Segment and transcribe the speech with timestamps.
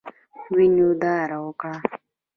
[0.55, 1.75] وینو داره وکړه.